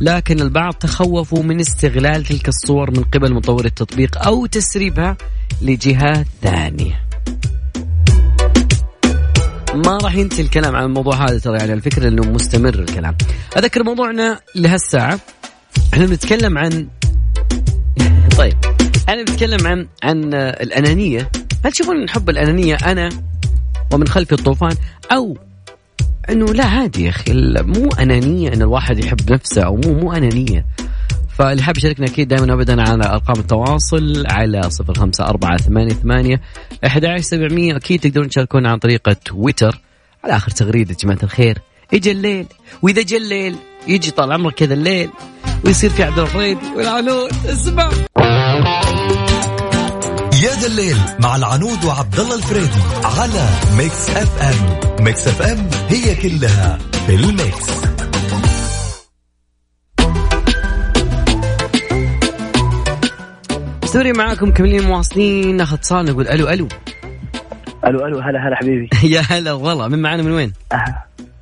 [0.00, 5.16] لكن البعض تخوفوا من استغلال تلك الصور من قبل مطور التطبيق أو تسريبها
[5.62, 7.06] لجهات ثانية.
[9.76, 13.16] ما راح ينتهي الكلام عن الموضوع هذا ترى يعني الفكرة إنه مستمر الكلام.
[13.56, 15.20] أذكر موضوعنا لهالساعة.
[15.94, 16.88] إحنا بنتكلم عن
[18.38, 18.56] طيب
[19.08, 21.30] أنا بتكلم عن عن الأنانية.
[21.64, 23.08] هل تشوفون حب الأنانية أنا
[23.92, 24.76] ومن خلفي الطوفان؟
[25.12, 25.38] أو
[26.30, 30.66] إنه لا عادي يا أخي مو أنانية إن الواحد يحب نفسه أو مو مو أنانية.
[31.38, 36.40] فاللي حاب يشاركنا أكيد دائما ابدا على أرقام التواصل على صفر خمسة أربعة ثمانية ثمانية
[36.86, 37.76] أحد سبعمية.
[37.76, 39.80] أكيد تقدرون تشاركونا عن طريق تويتر.
[40.24, 41.58] على آخر تغريدة يا جماعة الخير
[41.94, 42.46] اجى الليل.
[42.82, 45.10] وإذا جا الليل يجي طال عمرك كذا الليل.
[45.64, 47.30] ويصير في عبد الفريد والعنود.
[47.46, 47.90] اسمع.
[50.42, 55.04] يا ذا الليل مع العنود وعبد الله الفريدي على ميكس أف أم.
[55.04, 57.95] ميكس أف أم هي كلها في ال mix.
[63.96, 66.68] sorry معاكم كملين مواصلين ناخذ اتصال نقول ألو ألو.
[67.86, 68.88] ألو ألو هلا هلا حبيبي.
[69.14, 70.84] يا هلا والله من معنا من وين؟ أه.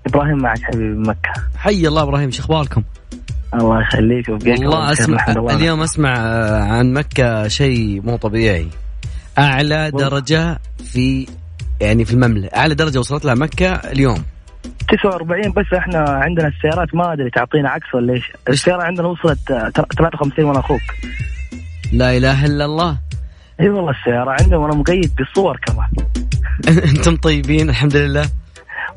[0.07, 1.33] إبراهيم معك حبيبي من مكة.
[1.57, 2.83] حي الله إبراهيم شو أخباركم؟
[3.55, 6.19] الله يخليك ويبقيك والله أسمع اليوم أسمع
[6.63, 8.69] عن مكة شيء مو طبيعي.
[9.39, 10.59] أعلى درجة
[10.93, 11.27] في
[11.81, 12.57] يعني في المملكة.
[12.57, 14.25] أعلى درجة وصلت لها مكة اليوم.
[14.89, 18.33] 49 بس إحنا عندنا السيارات ما أدري تعطينا عكس ولا إيش.
[18.49, 19.39] السيارة عندنا وصلت
[19.99, 20.81] 53 وأنا أخوك.
[21.95, 22.99] لا إله إلا الله.
[23.61, 25.89] إي والله السيارة عندنا وأنا مقيد بالصور كمان.
[26.97, 28.29] أنتم طيبين الحمد لله.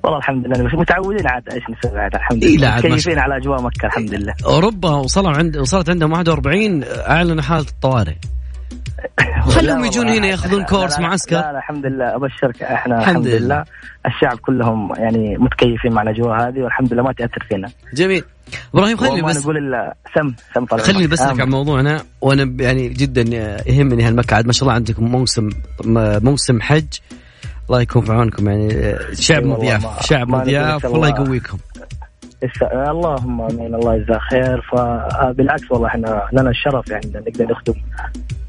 [0.03, 0.79] والله الحمد لله.
[0.79, 2.53] متعودين عاد إيش نسوي عاد؟ الحمد لله.
[2.53, 4.33] إيه لا متكيفين على أجواء مكة الحمد لله.
[4.45, 8.15] أوروبا وصلوا عند وصلت عندهم 41 أعلنوا حالة الطوارئ.
[9.47, 11.35] خليهم يجون هنا ياخذون كورس معسكر.
[11.35, 12.63] لا, لا الحمد لله أبشرك.
[12.63, 13.63] إحنا الحمد, الحمد لله.
[14.05, 17.69] الشعب كلهم يعني متكيفين مع الاجواء هذه والحمد لله ما تأثر فينا.
[17.93, 18.23] جميل.
[18.73, 22.89] إبراهيم خليني بس نقول إلا سم سم طلع خليني بس لك عن موضوعنا وأنا يعني
[22.89, 23.21] جدا
[23.67, 25.49] يهمني هالمكه ما شاء الله عندكم موسم
[26.23, 26.87] موسم حج.
[27.69, 30.85] الله يكون في عونكم يعني شعب مضياف شعب مضياف.
[30.85, 31.57] والله يقويكم.
[32.61, 33.75] اللهم آمين.
[33.75, 34.61] الله يجزاه خير.
[34.61, 37.73] فبالعكس والله إحنا لنا الشرف يعني نقدر نخدم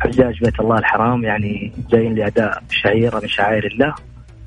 [0.00, 1.24] حجاج بيت الله الحرام.
[1.24, 3.94] يعني جايين لأداء شعيرة من شعائر الله.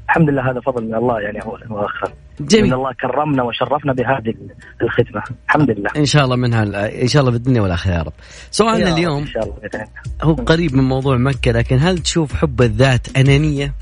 [0.06, 2.12] الحمد لله هذا فضل من الله يعني اولا واخرا.
[2.40, 2.66] جميل.
[2.66, 4.34] من الله كرمنا وشرفنا بهذه
[4.82, 5.24] الخدمة.
[5.46, 5.90] الحمد لله.
[5.98, 6.64] إن شاء الله منها
[7.02, 8.14] إن شاء الله في الدنيا والآخرة يا رب.
[8.52, 9.88] سؤالنا اليوم إن شاء الله
[10.24, 13.74] هو قريب من موضوع مكة لكن هل تشوف حب الذات أنانية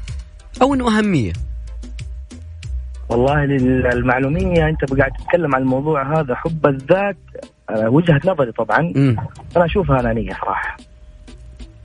[0.61, 1.33] أو إنه أهمية؟
[3.09, 7.17] والله للمعلومية أنت قاعد تتكلم عن الموضوع هذا حب الذات
[7.69, 9.15] آه، وجهة نظري طبعا مم.
[9.57, 10.77] أنا اشوفها انانيه صراحة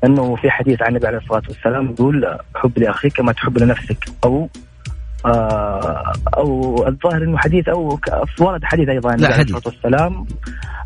[0.05, 4.49] أنه في حديث عن النبي عليه الصلاة والسلام يقول حب لأخيك كما تحب لنفسك أو
[5.27, 7.99] آه أو الظاهر إنه حديث أو
[8.41, 9.43] ورد حديث أيضا عن النبي عليه.
[9.43, 10.27] الصلاة والسلام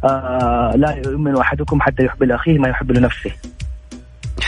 [0.04, 3.30] آه لا يؤمن أحدكم حتى يحب لأخيه ما يحب لنفسه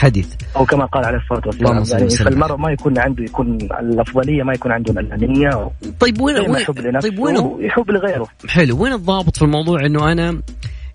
[0.00, 2.24] حديث أو كما قال عليه الصلاة والسلام يعني وسلم.
[2.24, 7.08] فالمرء ما يكون عنده يكون الأفضلية ما يكون عنده الأنانية طيب وين وين يحب لنفسه
[7.08, 8.28] طيب وين يحب لغيره.
[8.48, 8.82] حلو.
[8.82, 10.42] وين الضابط في الموضوع إنه أنا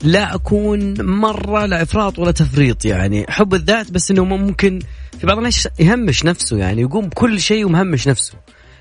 [0.03, 4.79] لا أكون مرة لا إفراط ولا تفريط؟ يعني حب الذات بس إنه ممكن
[5.19, 8.33] في بعض الناس يهمش نفسه يعني يقوم بكل شيء ومهمش نفسه.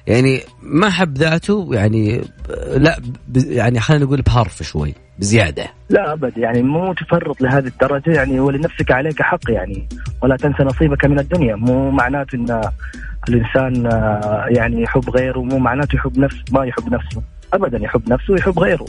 [0.07, 2.25] يعني ما حب ذاته يعني
[2.77, 2.97] لا
[3.35, 5.65] يعني خلينا نقول بحرف شوي بزيادة.
[5.89, 9.89] لا أبد يعني مو تفرط لهذه الدرجة يعني ولنفسك عليك حق يعني
[10.23, 11.57] ولا تنسى نصيبك من الدنيا.
[11.57, 12.61] مو معناته إن
[13.29, 17.23] الإنسان آه، يعني يحب غيره مو معناته يحب نفسه ما يحب نفسه.
[17.53, 18.87] ابدا يحب نفسه ويحب غيره.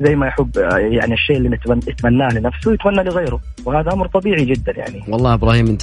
[0.00, 5.04] زي ما يحب يعني الشيء اللي يتمناه لنفسه يتمنى لغيره وهذا أمر طبيعي جدا يعني.
[5.08, 5.80] والله إبراهيم أنت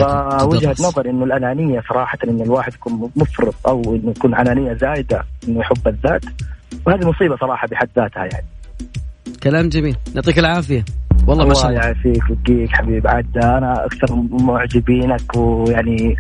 [0.52, 0.82] تدرس.
[0.82, 5.88] نظر إنه الأنانية صراحة إن الواحد يكون مفرط أو إنه يكون أنانية زايدة إنه يحب
[5.88, 6.26] الذات
[6.86, 8.46] وهذه مصيبة صراحة بحد ذاتها يعني.
[9.44, 9.96] كلام جميل.
[10.16, 10.86] يعطيك العافية.
[11.28, 11.82] والله ما شاء الله.
[11.82, 13.08] يعافيك ويبقيك حبيب.
[13.08, 16.16] عاد أنا أكثر معجبينك ويعني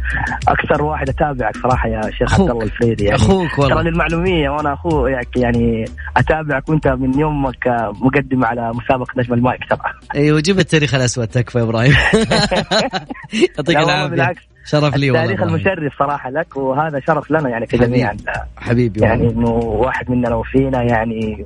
[0.47, 2.41] أكثر واحد أتابعك صراحة يا شيخ.
[2.41, 3.03] عبد الله الفريدي.
[3.03, 5.85] يعني أخوك ترى والله للمعلومية وأنا أخوك يعني
[6.17, 7.67] أتابعك وأنت من يومك
[8.01, 9.79] مقدم على مسابقة نجم المايك ترى.
[10.15, 11.93] أيوه جيب التاريخ الأسود تكفى يا إبراهيم.
[13.57, 14.33] يعطيك العافية.
[14.65, 15.31] شرف لي والله.
[15.31, 15.41] التاريخ.
[15.53, 18.13] المشرف صراحة لك وهذا شرف لنا يعني كجميع
[18.57, 18.99] حبيبي.
[18.99, 19.29] يعني.
[19.29, 21.45] إنه واحد مننا وفينا يعني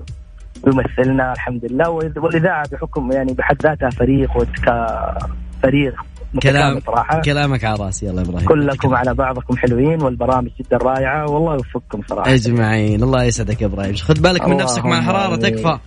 [0.67, 1.89] يمثلنا الحمد لله.
[1.89, 5.95] والاذاعه بحكم يعني بحد ذاتها فريق وكفريق
[6.43, 7.21] كلام صراحة.
[7.21, 8.47] كلامك على رأسي يلا يا إبراهيم.
[8.47, 12.33] كلكم على بعضكم حلوين والبرامج جدا رائعة والله يوفقكم صراحة.
[12.33, 13.03] أجمعين.
[13.03, 13.95] الله يسعدك يا إبراهيم.
[13.95, 15.35] خذ بالك من نفسك مع الحراره.
[15.35, 15.77] تكفى.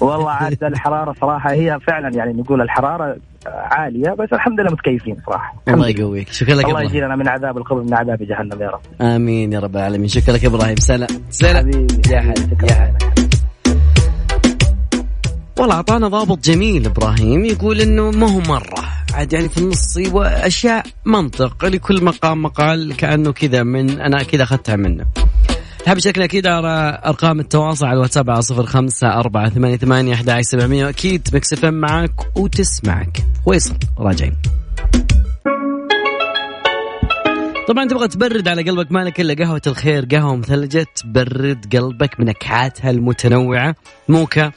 [0.00, 3.16] والله عاد الحرارة صراحة هي فعلا يعني نقول الحرارة
[3.46, 5.54] عالية بس الحمد لله متكيفين صراحة.
[5.68, 6.32] الله يقويك.
[6.32, 8.80] شكرا لك الله يجينا من عذاب القبر من عذاب جهنم يا رب.
[9.00, 10.08] آمين يا رب العالمين.
[10.08, 10.76] شكرا لك إبراهيم.
[10.76, 11.08] سلام.
[11.30, 11.56] سلام.
[11.56, 12.14] حبيبي.
[12.14, 12.34] يا هلا
[12.70, 13.31] يا هلا
[15.62, 18.84] والله أعطانا ضابط جميل إبراهيم يقول إنه ما هو مرة.
[19.14, 21.64] عاد يعني في النص أشياء منطق.
[21.64, 25.04] لكل مقام مقال كأنه كذا من أنا كذا أخذتها منه.
[25.86, 30.40] حاب شكلك أكيد على أرقام التواصل على الواتساب على صفر خمسة أربعة ثمانية ثمانية أحد
[30.40, 30.94] سبعمية
[31.52, 33.24] إف إم معك وتسمعك.
[33.46, 34.36] ويصل راجعين.
[37.68, 43.74] طبعا تبغى تبرد على قلبك مالك إلا قهوة الخير قهوة مثلجة تبرد قلبك بنكهاتها المتنوعة.
[44.08, 44.52] موكا.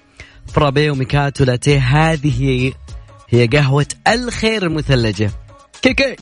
[0.53, 1.79] فرابي وميكاتو لاتيه.
[1.79, 2.73] هذه
[3.29, 5.31] هي قهوة الخير المثلجة.
[5.81, 6.15] كيكي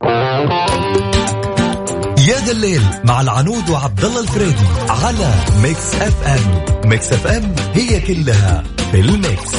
[2.27, 5.33] يا ذا الليل مع العنود وعبد الله الفريدي على
[5.63, 6.89] ميكس أف أم.
[6.89, 9.51] ميكس أف أم هي كلها في الميكس.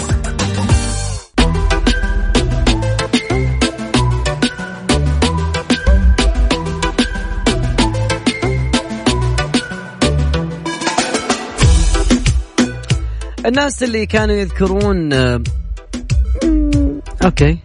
[13.46, 15.42] الناس اللي كانوا يذكرون آه،
[17.24, 17.58] okay.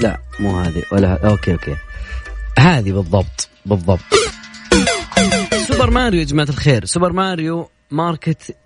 [0.00, 1.76] لا مو هذه ولا okay okay.
[2.58, 4.00] هذه بالضبط بالضبط.
[5.68, 6.84] Super Mario يا جماعة الخير.
[6.84, 8.56] Super Mario ماركت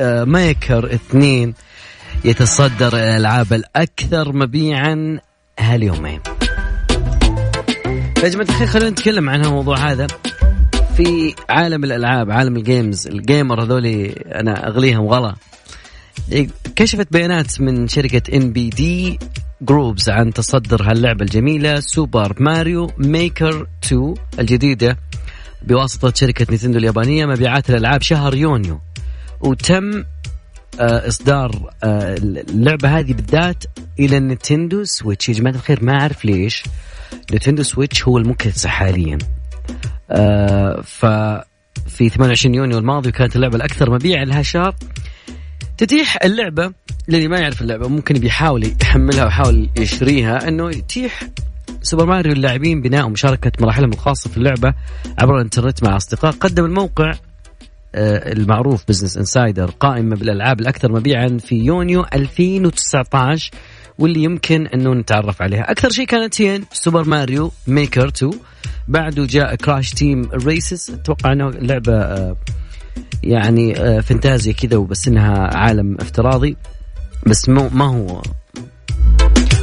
[0.00, 1.54] آه، Maker اثنين
[2.24, 5.20] يتصدر الألعاب الأكثر مبيعا
[5.58, 6.20] هاليومين.
[8.22, 10.06] يا جماعة الخير خلينا نتكلم عن الموضوع هذا.
[11.04, 15.34] في عالم الألعاب عالم ال games ال gamer هذولي أنا أغليهم غلا.
[16.76, 19.18] كشفت بيانات من شركة NPD
[19.62, 24.98] Group عن تصدر هاللعبة الجميلة Super Mario Maker 2 الجديدة
[25.62, 28.80] بواسطة شركة نينتندو اليابانية مبيعات الألعاب شهر يونيو.
[29.40, 30.04] وتم
[30.80, 33.64] آه، إصدار آه، اللعبة هذه بالذات
[33.98, 35.28] إلى ال Nintendo Switch.
[35.28, 36.64] يا جماعة الخير ما أعرف ليش.
[37.30, 39.18] Nintendo Switch هو المكتسح حاليا.
[40.10, 44.74] آه، ففي 28 يونيو الماضي كانت اللعبة الأكثر مبيعا لهالشهر.
[45.78, 46.72] تتيح اللعبة
[47.08, 51.22] للي ما يعرف اللعبة ممكن بيحاول يحملها ويحاول يشتريها إنه يتيح
[51.82, 54.74] Super Mario اللاعبين بناء ومشاركة مراحلهم الخاصة في اللعبة
[55.18, 56.32] عبر الإنترنت مع أصدقاء.
[56.32, 57.12] قدم الموقع
[57.94, 63.50] آه، المعروف Business Insider قائمة بالألعاب الأكثر مبيعا في يونيو 2019
[64.00, 65.70] واللي يمكن إنه نتعرف عليها.
[65.70, 68.32] أكثر شيء كانت هي Super Mario Maker 2
[68.88, 72.36] بعده جاء Crash Team Racing أتوقع إنه لعبة آه،
[73.22, 76.56] يعني آه، فانتازيا كذا وبس إنها عالم افتراضي.
[77.26, 78.22] بس مو ما هو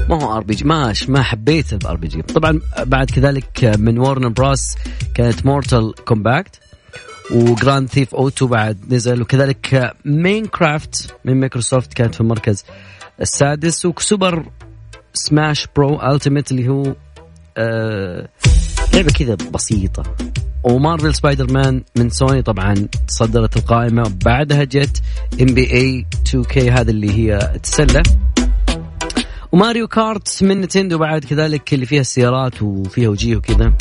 [0.09, 4.75] ما هو RPG ماش ما حبيت ال RPG طبعا بعد كذلك من Warner Bros
[5.15, 6.59] كانت Mortal Kombat
[7.31, 9.21] و Grand Theft Auto بعد نزل.
[9.21, 12.63] وكذلك Minecraft من مايكروسوفت كانت في المركز.
[13.21, 14.45] السادس و Super
[15.13, 16.95] Smash Bros Ultimate اللي هو
[17.57, 18.29] آه
[18.93, 20.03] لعبة كذا بسيطة.
[20.63, 22.73] و Marvel Spider-Man من سوني طبعا
[23.07, 25.01] تصدرت القائمة بعدها جت
[25.41, 28.03] NBA 2K هذا اللي هي السله
[29.51, 33.73] و Mario Kart من Nintendo بعد كذلك اللي فيها السيارات وفيها وجيه وكذا.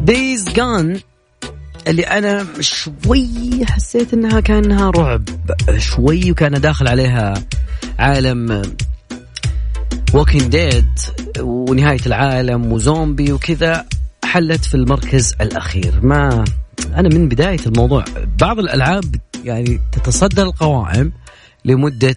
[0.00, 1.00] Days Gone
[1.88, 5.22] اللي أنا شوي حسيت إنها كأنها رعب
[5.76, 7.34] شوي وكان داخل عليها
[7.98, 8.62] عالم
[10.14, 10.98] Walking Dead
[11.40, 13.86] ونهاية العالم وزومبي وكذا
[14.24, 16.00] حلت في المركز الأخير.
[16.02, 16.44] ما
[16.94, 18.04] أنا من بداية الموضوع
[18.40, 21.12] بعض الألعاب يعني تتصدر القوائم
[21.64, 22.16] لمدة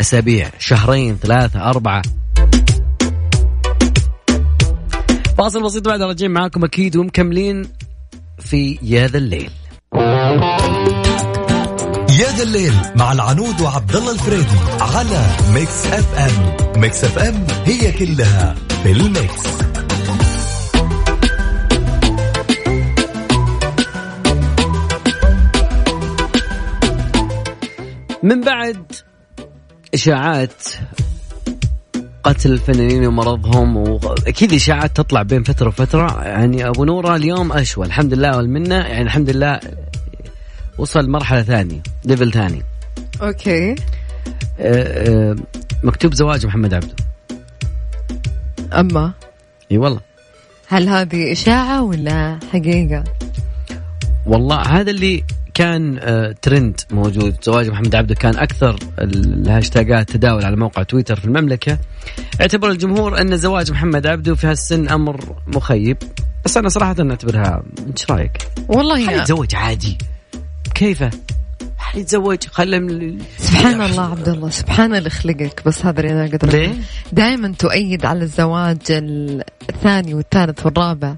[0.00, 2.02] أسابيع شهرين ثلاثة أربعة.
[5.38, 7.62] فاصل بسيط بعد راجعين معاكم أكيد ومكملين
[8.38, 9.50] في يا ذا الليل.
[12.20, 16.56] يا ذا الليل مع العنود وعبد الله الفريدي على Mix FM.
[16.80, 19.44] Mix FM هي كلها في ال Mix.
[28.22, 28.92] من بعد
[29.94, 30.62] إشاعات
[32.24, 36.22] قتل الفنانين ومرضهم وأكيد إشاعات تطلع بين فترة وفترة.
[36.22, 39.60] يعني أبو نورة اليوم اشوى الحمد لله والمنه يعني الحمد لله
[40.78, 42.62] وصل مرحلة ثانية level ثاني.
[43.22, 43.70] okay.
[43.70, 43.76] أه،
[44.60, 45.36] أه،
[45.82, 46.94] مكتوب زواج محمد عبده.
[48.72, 49.12] أما؟
[49.72, 50.00] إي والله.
[50.68, 53.04] هل هذه إشاعة ولا حقيقة؟
[54.26, 57.36] والله هذا اللي كان آه، ترند موجود.
[57.42, 61.78] زواج محمد عبده كان أكثر الهاشتاجات تداول على موقع تويتر في المملكة.
[62.40, 65.96] اعتبر الجمهور أن زواج محمد عبده في هالسن أمر مخيب.
[66.44, 67.62] بس أنا صراحة أعتبرها
[67.96, 69.98] إيش رأيك؟ والله يتزوج عادي؟
[70.74, 71.10] كيفه؟
[71.94, 76.74] يتزوج؟ خلم سبحان الله عبد الله سبحان اللي خلقك بس هذا اللي أنا أقدر ليه؟
[77.12, 78.78] دائما تؤيد على الزواج
[79.70, 81.14] الثاني والثالث والرابع.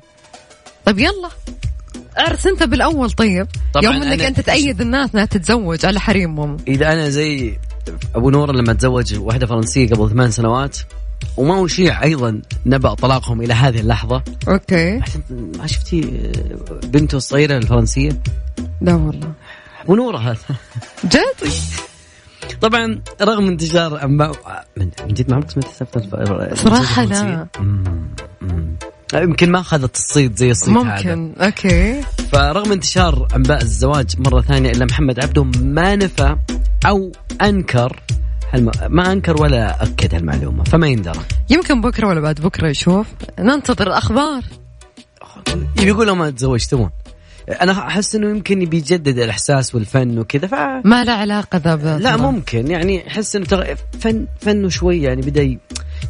[0.85, 1.29] طيب يلا.
[2.19, 3.47] أرس أنت بالأول طيب؟
[3.83, 7.59] يوم إنك أنت تأيد الناس إنها تتزوج على حريمهم إذا أنا زي
[8.15, 10.79] أبو نور لما تزوج واحدة فرنسية قبل ثمان سنوات
[11.37, 14.23] وما أشيع أيضا نبأ طلاقهم إلى هذه اللحظة.
[14.49, 15.01] Okay.
[15.31, 16.01] ما شفتي
[16.85, 18.23] بنته الصغيرة الفرنسية؟
[18.81, 19.33] لا والله.
[19.85, 20.39] أبو نورة هذا.
[21.05, 21.51] جد؟
[22.61, 24.33] طبعا رغم انتشار انباء
[24.77, 27.47] من جد ما عمرك سمعت صراحة لا.
[29.15, 31.33] يمكن ما أخذت الصيت زي الصيت ممكن.
[31.39, 31.47] هذا.
[31.47, 32.03] Okay.
[32.33, 36.37] فرغم انتشار أنباء الزواج مرة ثانية إلا محمد عبده ما نفى
[36.87, 38.03] أو أنكر
[38.89, 41.21] ما أنكر ولا أكد هالمعلومة فما يندرى.
[41.51, 43.07] يمكن بكرة ولا بعد بكرة يشوف.
[43.39, 44.43] ننتظر الأخبار.
[45.83, 46.91] يقول ما تزوجتون
[47.49, 50.55] أنا أحس إنه يمكن يبي يجدد الإحساس والفن وكذا ف
[50.85, 52.71] ما له علاقة ذا لا ممكن.
[52.71, 53.65] يعني أحس إنه تغ...
[54.01, 55.59] فن فنه شوي يعني بدأ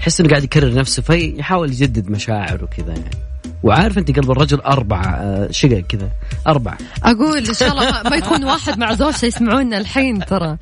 [0.00, 3.16] يحس إنه قاعد يكرر نفسه فيحاول يجدد مشاعر وكذا يعني.
[3.62, 6.08] وعارف أنت قلب الرجل أربعة آه، شقق كذا
[6.46, 6.78] أربعة.
[7.02, 10.56] أقول إن شاء الله ما يكون واحد مع زوجته يسمعونا الحين ترى.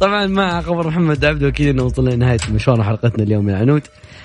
[0.00, 3.82] طبعا مع خبر محمد عبده أكيد إنه وصلنا لنهاية مشوار حلقتنا اليوم يا عنود.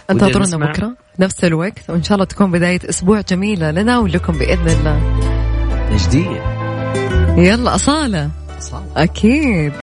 [0.10, 5.35] انتظرونا بكرة؟ نفس الوقت وإن شاء الله تكون بداية أسبوع جميلة لنا ولكم بإذن الله.
[5.91, 6.41] جديد
[7.38, 8.30] يلا أصالة.
[8.58, 8.86] أصالة.
[8.98, 9.74] أكيد.